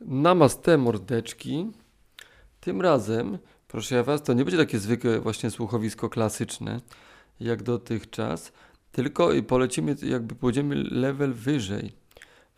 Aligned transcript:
Namaste 0.00 0.78
mordeczki. 0.78 1.70
Tym 2.60 2.80
razem, 2.80 3.38
proszę 3.68 4.02
was, 4.02 4.22
to 4.22 4.32
nie 4.32 4.44
będzie 4.44 4.58
takie 4.58 4.78
zwykłe 4.78 5.20
właśnie 5.20 5.50
słuchowisko 5.50 6.08
klasyczne, 6.08 6.80
jak 7.40 7.62
dotychczas, 7.62 8.52
tylko 8.92 9.30
polecimy, 9.48 9.96
jakby 10.02 10.34
pójdziemy 10.34 10.74
level 10.74 11.32
wyżej. 11.32 11.92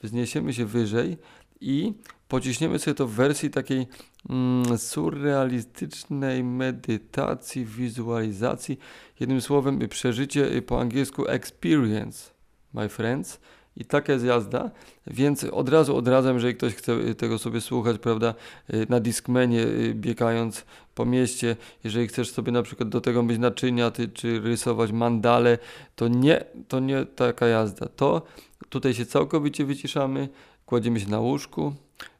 Wzniesiemy 0.02 0.52
się 0.52 0.66
wyżej 0.66 1.16
i 1.60 1.92
pociśniemy 2.28 2.78
sobie 2.78 2.94
to 2.94 3.06
w 3.06 3.12
wersji 3.12 3.50
takiej 3.50 3.86
mm, 4.30 4.78
surrealistycznej 4.78 6.44
medytacji, 6.44 7.64
wizualizacji. 7.64 8.78
Jednym 9.20 9.40
słowem, 9.40 9.88
przeżycie 9.88 10.62
po 10.62 10.80
angielsku 10.80 11.28
experience, 11.28 12.30
my 12.74 12.88
friends. 12.88 13.40
I 13.76 13.84
taka 13.84 14.12
jest 14.12 14.24
jazda, 14.24 14.70
więc 15.06 15.44
od 15.44 15.68
razu 15.68 15.96
odradzam, 15.96 16.34
jeżeli 16.34 16.54
ktoś 16.54 16.74
chce 16.74 17.14
tego 17.14 17.38
sobie 17.38 17.60
słuchać, 17.60 17.98
prawda, 17.98 18.34
na 18.88 19.00
Discmanie 19.00 19.66
biegając 19.94 20.64
po 20.94 21.04
mieście, 21.04 21.56
jeżeli 21.84 22.08
chcesz 22.08 22.30
sobie 22.30 22.52
na 22.52 22.62
przykład 22.62 22.88
do 22.88 23.00
tego 23.00 23.22
mieć 23.22 23.38
naczynia, 23.38 23.90
ty, 23.90 24.08
czy 24.08 24.40
rysować 24.40 24.92
mandale, 24.92 25.58
to 25.96 26.08
nie, 26.08 26.44
to 26.68 26.80
nie 26.80 27.06
taka 27.06 27.46
jazda. 27.46 27.88
To 27.96 28.22
tutaj 28.68 28.94
się 28.94 29.06
całkowicie 29.06 29.64
wyciszamy, 29.64 30.28
kładziemy 30.66 31.00
się 31.00 31.08
na 31.08 31.20
łóżku, 31.20 31.74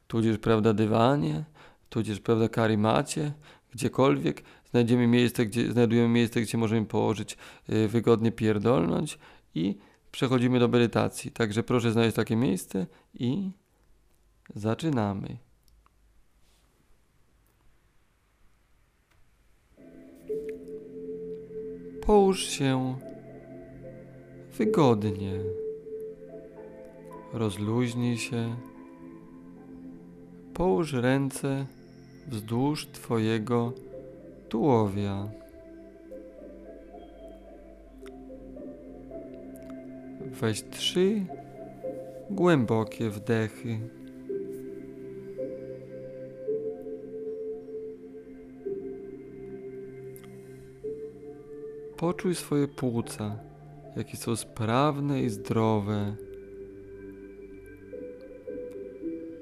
tudzież, 0.07 0.37
prawda, 0.37 0.73
dywanie, 0.73 1.43
tudzież, 1.89 2.19
prawda, 2.19 2.49
karimacie, 2.49 3.31
gdziekolwiek, 3.71 4.43
znajdziemy 4.71 5.07
miejsce, 5.07 5.45
gdzie, 5.45 5.71
znajdujemy 5.71 6.07
miejsce, 6.07 6.41
gdzie 6.41 6.57
możemy 6.57 6.85
położyć, 6.85 7.37
y, 7.69 7.87
wygodnie 7.87 8.31
pierdolnąć 8.31 9.17
i 9.55 9.75
przechodzimy 10.13 10.59
do 10.59 10.67
medytacji. 10.67 11.31
Także 11.31 11.63
proszę 11.63 11.91
znaleźć 11.91 12.15
takie 12.15 12.35
miejsce 12.35 12.87
i 13.13 13.51
zaczynamy. 14.55 15.37
Połóż 22.05 22.45
się 22.47 22.97
wygodnie. 24.57 25.39
Rozluźnij 27.33 28.17
się. 28.17 28.55
Połóż 30.53 30.93
ręce 30.93 31.65
wzdłuż 32.27 32.87
Twojego 32.87 33.73
tułowia. 34.49 35.42
Weź 40.41 40.63
trzy 40.63 41.25
głębokie 42.29 43.09
wdechy. 43.09 43.79
Poczuj 51.97 52.35
swoje 52.35 52.67
płuca, 52.67 53.39
jakie 53.95 54.17
są 54.17 54.35
sprawne 54.35 55.21
i 55.21 55.29
zdrowe. 55.29 56.15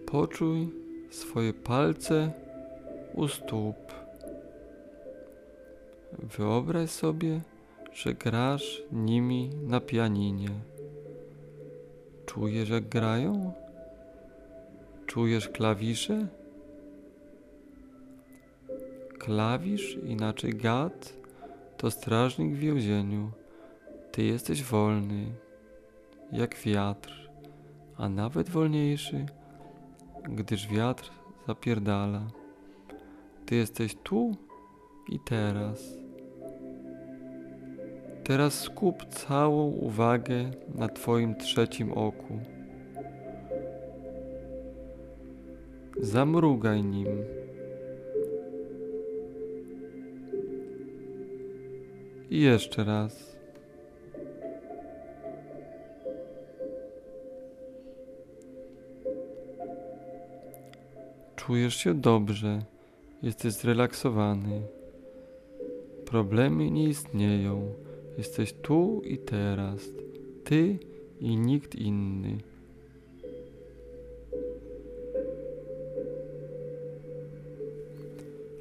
Poczuj 0.05 0.69
swoje 1.09 1.53
palce 1.53 2.31
u 3.13 3.27
stóp. 3.27 3.75
Wyobraź 6.37 6.89
sobie, 6.89 7.41
że 7.93 8.13
grasz 8.13 8.83
nimi 8.91 9.49
na 9.63 9.79
pianinie. 9.79 10.70
Czujesz, 12.25 12.69
jak 12.69 12.89
grają? 12.89 13.53
Czujesz 15.05 15.49
klawisze? 15.49 16.27
Klawisz, 19.19 19.97
inaczej 20.03 20.53
gad, 20.53 21.13
to 21.77 21.91
strażnik 21.91 22.53
w 22.53 22.59
więzieniu. 22.59 23.31
Ty 24.11 24.23
jesteś 24.23 24.63
wolny, 24.63 25.25
jak 26.31 26.55
wiatr, 26.55 27.29
a 27.97 28.09
nawet 28.09 28.49
wolniejszy, 28.49 29.25
gdyż 30.23 30.67
wiatr 30.67 31.11
zapierdala. 31.47 32.21
Ty 33.45 33.55
jesteś 33.55 33.95
tu 34.03 34.35
i 35.09 35.19
teraz. 35.19 36.00
Teraz 38.31 38.59
skup 38.59 39.05
całą 39.05 39.71
uwagę 39.71 40.51
na 40.75 40.87
Twoim 40.87 41.35
trzecim 41.35 41.91
oku. 41.91 42.39
Zamrugaj 45.97 46.83
nim. 46.83 47.07
I 52.29 52.41
jeszcze 52.41 52.83
raz. 52.83 53.37
Czujesz 61.35 61.75
się 61.75 61.93
dobrze, 61.93 62.59
jesteś 63.23 63.53
zrelaksowany. 63.53 64.61
Problemy 66.05 66.71
nie 66.71 66.83
istnieją. 66.83 67.73
Jesteś 68.17 68.53
tu 68.53 69.01
i 69.05 69.17
teraz. 69.17 69.89
Ty 70.43 70.77
i 71.19 71.37
nikt 71.37 71.75
inny. 71.75 72.37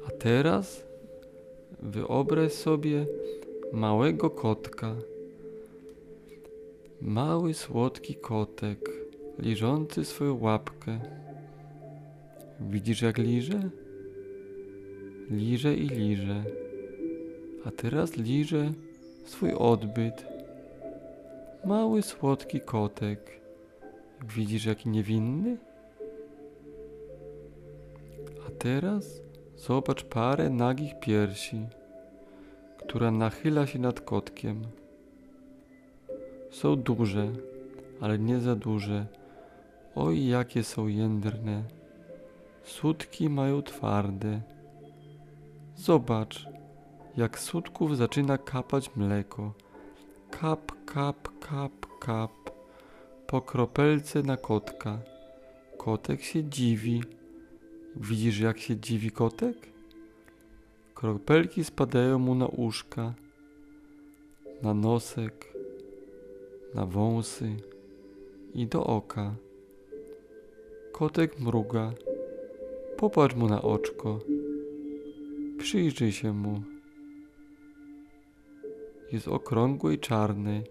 A 0.07 0.11
teraz 0.11 0.83
wyobraź 1.81 2.53
sobie 2.53 3.05
małego 3.73 4.29
kotka. 4.29 4.95
Mały, 7.01 7.53
słodki 7.53 8.15
kotek, 8.15 8.89
liżący 9.39 10.05
swoją 10.05 10.39
łapkę. 10.39 10.99
Widzisz, 12.59 13.01
jak 13.01 13.17
liże? 13.17 13.69
Liże 15.29 15.75
i 15.75 15.87
liże. 15.87 16.43
A 17.65 17.71
teraz 17.71 18.17
liże 18.17 18.73
swój 19.23 19.53
odbyt. 19.53 20.25
Mały, 21.65 22.01
słodki 22.01 22.61
kotek. 22.61 23.41
Widzisz, 24.35 24.65
jaki 24.65 24.89
niewinny? 24.89 25.57
A 28.47 28.51
teraz 28.51 29.21
zobacz 29.55 30.03
parę 30.03 30.49
nagich 30.49 30.99
piersi, 30.99 31.65
która 32.77 33.11
nachyla 33.11 33.67
się 33.67 33.79
nad 33.79 34.01
kotkiem. 34.01 34.61
Są 36.51 36.75
duże, 36.75 37.31
ale 38.01 38.19
nie 38.19 38.39
za 38.39 38.55
duże. 38.55 39.05
Oj, 39.95 40.27
jakie 40.27 40.63
są 40.63 40.87
jędrne. 40.87 41.63
Sutki 42.63 43.29
mają 43.29 43.61
twarde. 43.61 44.41
Zobacz, 45.75 46.47
jak 47.17 47.39
sutków 47.39 47.97
zaczyna 47.97 48.37
kapać 48.37 48.95
mleko. 48.95 49.53
Kap, 50.31 50.71
kap, 50.85 51.39
kap, 51.39 51.99
kap. 51.99 52.31
Po 53.27 53.41
kropelce 53.41 54.23
na 54.23 54.37
kotka. 54.37 54.99
Kotek 55.77 56.21
się 56.21 56.43
dziwi. 56.43 57.03
Widzisz, 57.95 58.39
jak 58.39 58.59
się 58.59 58.77
dziwi 58.77 59.11
kotek? 59.11 59.57
Kropelki 60.95 61.63
spadają 61.63 62.19
mu 62.19 62.35
na 62.35 62.47
uszka, 62.47 63.13
na 64.61 64.73
nosek, 64.73 65.53
na 66.75 66.85
wąsy 66.85 67.55
i 68.53 68.67
do 68.67 68.83
oka. 68.83 69.35
Kotek 70.91 71.39
mruga. 71.39 71.93
Popatrz 72.97 73.35
mu 73.35 73.47
na 73.47 73.61
oczko. 73.61 74.19
Przyjrzyj 75.57 76.11
się 76.11 76.33
mu 76.33 76.70
jest 79.13 79.27
okrągły 79.27 79.93
i 79.93 79.99
czarny. 79.99 80.63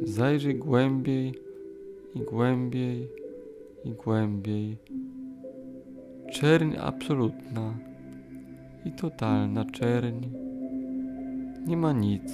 Zajrzyj 0.00 0.54
głębiej 0.54 1.34
i 2.14 2.20
głębiej 2.20 3.08
i 3.84 3.90
głębiej. 3.90 4.76
Czerń 6.32 6.76
absolutna 6.80 7.74
i 8.84 8.92
totalna 8.92 9.64
czerń. 9.64 10.28
Nie 11.66 11.76
ma 11.76 11.92
nic, 11.92 12.32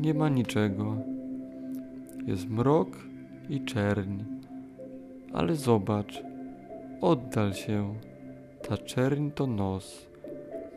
nie 0.00 0.14
ma 0.14 0.28
niczego. 0.28 0.96
Jest 2.26 2.48
mrok 2.48 2.88
i 3.48 3.64
czerń. 3.64 4.24
Ale 5.32 5.56
zobacz, 5.56 6.22
oddal 7.00 7.54
się. 7.54 7.94
Ta 8.68 8.76
czerń 8.76 9.30
to 9.30 9.46
nos. 9.46 10.06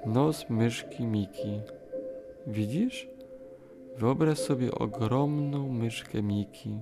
Nos 0.06 0.50
myszki 0.50 1.04
Miki. 1.04 1.62
Widzisz? 2.48 3.08
Wyobraź 3.98 4.38
sobie 4.38 4.72
ogromną 4.72 5.70
myszkę 5.70 6.24
Miki. 6.24 6.80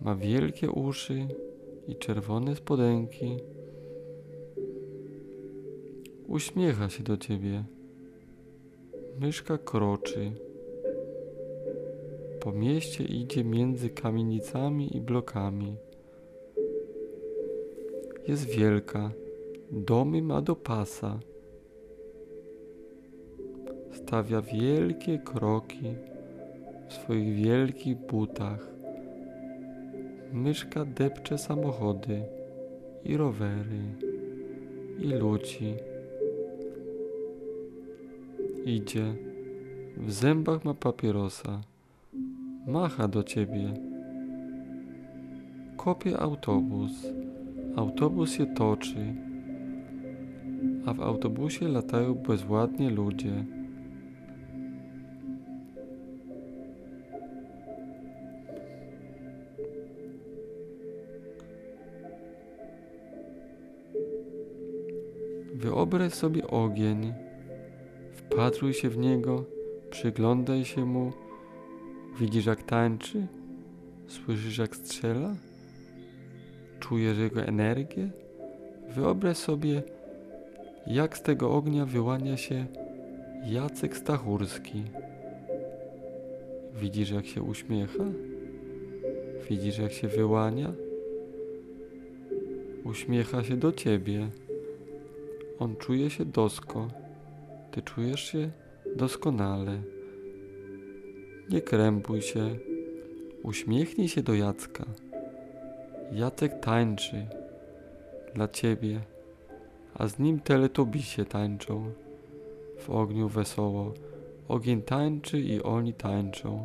Ma 0.00 0.14
wielkie 0.14 0.70
uszy 0.70 1.26
i 1.88 1.96
czerwone 1.96 2.56
spodenki. 2.56 3.36
Uśmiecha 6.28 6.88
się 6.88 7.02
do 7.02 7.16
ciebie. 7.16 7.64
Myszka 9.20 9.58
kroczy. 9.58 10.32
Po 12.40 12.52
mieście 12.52 13.04
idzie 13.04 13.44
między 13.44 13.90
kamienicami 13.90 14.96
i 14.96 15.00
blokami. 15.00 15.76
Jest 18.28 18.44
wielka. 18.44 19.10
Domy 19.70 20.22
ma 20.22 20.42
do 20.42 20.56
pasa. 20.56 21.20
Stawia 24.10 24.42
wielkie 24.42 25.18
kroki 25.18 25.94
w 26.88 26.92
swoich 26.92 27.34
wielkich 27.34 27.96
butach. 27.96 28.68
Myszka 30.32 30.84
depcze 30.84 31.38
samochody 31.38 32.22
i 33.04 33.16
rowery 33.16 33.82
i 34.98 35.06
ludzi. 35.06 35.74
Idzie. 38.64 39.14
W 39.96 40.12
zębach 40.12 40.64
ma 40.64 40.74
papierosa. 40.74 41.60
Macha 42.66 43.08
do 43.08 43.22
ciebie. 43.22 43.74
Kopie 45.76 46.18
autobus. 46.18 46.92
Autobus 47.76 48.32
się 48.32 48.46
toczy. 48.46 49.14
A 50.86 50.94
w 50.94 51.00
autobusie 51.00 51.68
latają 51.68 52.14
bezładnie 52.14 52.90
ludzie. 52.90 53.59
Wyobraź 65.60 66.14
sobie 66.14 66.46
ogień. 66.46 67.14
Wpatruj 68.12 68.74
się 68.74 68.88
w 68.90 68.98
niego, 68.98 69.44
przyglądaj 69.90 70.64
się 70.64 70.84
mu. 70.84 71.12
Widzisz, 72.20 72.46
jak 72.46 72.62
tańczy? 72.62 73.26
Słyszysz, 74.06 74.58
jak 74.58 74.76
strzela? 74.76 75.34
Czujesz 76.80 77.18
jego 77.18 77.42
energię? 77.42 78.10
Wyobraź 78.88 79.36
sobie, 79.36 79.82
jak 80.86 81.18
z 81.18 81.22
tego 81.22 81.50
ognia 81.50 81.86
wyłania 81.86 82.36
się 82.36 82.66
Jacek 83.46 83.96
Stachurski. 83.96 84.82
Widzisz, 86.80 87.10
jak 87.10 87.26
się 87.26 87.42
uśmiecha? 87.42 88.04
Widzisz, 89.50 89.78
jak 89.78 89.92
się 89.92 90.08
wyłania? 90.08 90.72
Uśmiecha 92.84 93.44
się 93.44 93.56
do 93.56 93.72
ciebie. 93.72 94.28
On 95.60 95.76
czuje 95.76 96.10
się 96.10 96.24
dosko. 96.24 96.88
Ty 97.70 97.82
czujesz 97.82 98.20
się 98.20 98.50
doskonale. 98.96 99.82
Nie 101.50 101.60
krępuj 101.60 102.22
się. 102.22 102.56
Uśmiechnij 103.42 104.08
się 104.08 104.22
do 104.22 104.34
Jacka. 104.34 104.84
Jacek 106.12 106.60
tańczy 106.60 107.26
dla 108.34 108.48
ciebie, 108.48 109.00
a 109.94 110.08
z 110.08 110.18
nim 110.18 110.40
teletubisie 110.40 111.24
tańczą. 111.24 111.92
W 112.78 112.90
ogniu 112.90 113.28
wesoło. 113.28 113.94
Ogień 114.48 114.82
tańczy 114.82 115.40
i 115.40 115.62
oni 115.62 115.94
tańczą. 115.94 116.64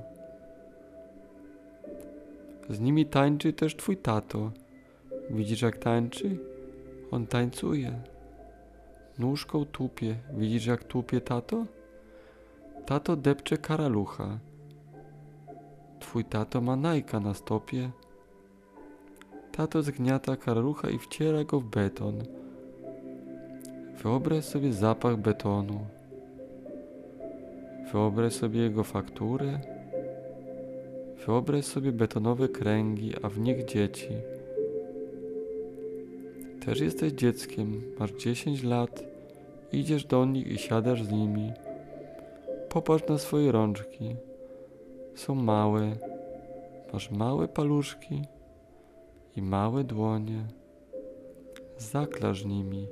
Z 2.69 2.79
nimi 2.79 3.05
tańczy 3.05 3.53
też 3.53 3.75
twój 3.75 3.97
tato. 3.97 4.51
Widzisz 5.29 5.61
jak 5.61 5.77
tańczy? 5.77 6.37
On 7.11 7.27
tańcuje. 7.27 8.14
Nóżką 9.19 9.65
tupie. 9.65 10.15
Widzisz 10.33 10.65
jak 10.65 10.83
tupie 10.83 11.21
tato? 11.21 11.65
Tato 12.85 13.15
depcze 13.15 13.57
karalucha. 13.57 14.39
Twój 15.99 16.25
tato 16.25 16.61
ma 16.61 16.75
najka 16.75 17.19
na 17.19 17.33
stopie. 17.33 17.89
Tato 19.51 19.83
zgniata 19.83 20.35
karalucha 20.35 20.89
i 20.89 20.99
wciera 20.99 21.43
go 21.43 21.59
w 21.59 21.65
beton. 21.65 22.23
Wyobraź 24.03 24.45
sobie 24.45 24.73
zapach 24.73 25.17
betonu. 25.17 25.79
Wyobraź 27.91 28.33
sobie 28.33 28.59
jego 28.59 28.83
fakturę. 28.83 29.59
Wyobraź 31.25 31.65
sobie 31.65 31.91
betonowe 31.91 32.49
kręgi, 32.49 33.13
a 33.21 33.29
w 33.29 33.39
nich 33.39 33.65
dzieci. 33.65 34.09
Też 36.65 36.79
jesteś 36.79 37.13
dzieckiem, 37.13 37.81
masz 37.99 38.11
10 38.11 38.63
lat, 38.63 39.03
idziesz 39.71 40.05
do 40.05 40.25
nich 40.25 40.47
i 40.47 40.57
siadasz 40.57 41.03
z 41.03 41.11
nimi. 41.11 41.51
Popatrz 42.69 43.07
na 43.07 43.17
swoje 43.17 43.51
rączki. 43.51 44.15
Są 45.15 45.35
małe, 45.35 45.91
masz 46.93 47.11
małe 47.11 47.47
paluszki 47.47 48.21
i 49.35 49.41
małe 49.41 49.83
dłonie. 49.83 50.43
Zaklasz 51.77 52.45
nimi 52.45 52.87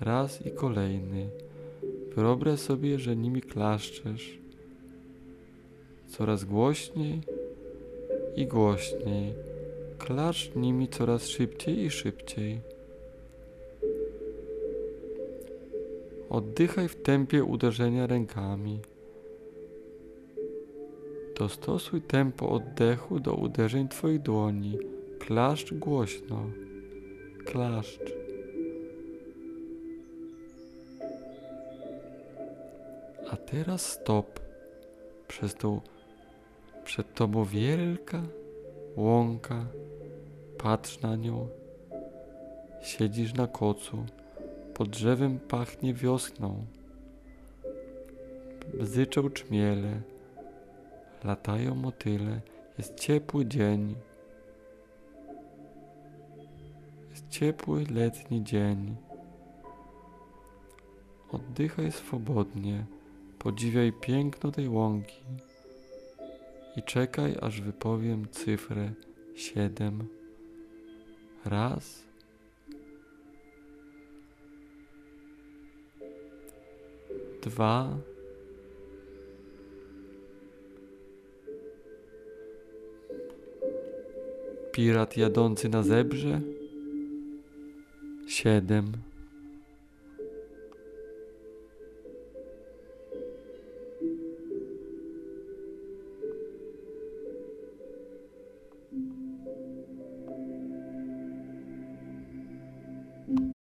raz 0.00 0.46
i 0.46 0.50
kolejny. 0.50 1.28
Wyobraź 2.16 2.60
sobie, 2.60 2.98
że 2.98 3.16
nimi 3.16 3.42
klaszczesz. 3.42 4.38
Coraz 6.06 6.44
głośniej 6.44 7.20
i 8.36 8.46
głośniej. 8.46 9.34
Klaszcz 9.98 10.54
nimi 10.56 10.88
coraz 10.88 11.26
szybciej 11.26 11.78
i 11.78 11.90
szybciej. 11.90 12.77
Oddychaj 16.30 16.88
w 16.88 17.02
tempie 17.02 17.44
uderzenia 17.44 18.06
rękami. 18.06 18.80
Dostosuj 21.38 22.02
tempo 22.02 22.48
oddechu 22.48 23.20
do 23.20 23.34
uderzeń 23.34 23.88
Twoich 23.88 24.22
dłoni. 24.22 24.78
Klaszcz 25.18 25.74
głośno. 25.74 26.50
Klaszcz. 27.44 28.12
A 33.30 33.36
teraz 33.36 33.92
stop. 33.92 34.40
Przez 35.28 35.54
tą, 35.54 35.80
przed 36.84 37.14
tobą 37.14 37.44
wielka 37.44 38.22
łąka. 38.96 39.66
Patrz 40.58 41.00
na 41.00 41.16
nią. 41.16 41.48
Siedzisz 42.82 43.34
na 43.34 43.46
kocu. 43.46 44.04
Pod 44.78 44.88
drzewem 44.88 45.38
pachnie 45.38 45.94
wiosną. 45.94 46.64
Bzyczą 48.80 49.30
czmiele. 49.30 50.00
Latają 51.24 51.74
motyle. 51.74 52.40
Jest 52.78 53.00
ciepły 53.00 53.46
dzień. 53.46 53.94
Jest 57.10 57.28
ciepły 57.28 57.84
letni 57.90 58.44
dzień. 58.44 58.96
Oddychaj 61.32 61.92
swobodnie. 61.92 62.86
Podziwiaj 63.38 63.92
piękno 63.92 64.50
tej 64.50 64.68
łąki 64.68 65.22
i 66.76 66.82
czekaj, 66.82 67.36
aż 67.40 67.60
wypowiem 67.60 68.28
cyfrę 68.30 68.92
siedem. 69.34 70.08
Raz. 71.44 72.07
Dwa. 77.42 77.98
Pirat 84.72 85.16
jadący 85.16 85.68
na 85.68 85.82
zebrze. 85.82 86.40
Siedem. 88.26 89.07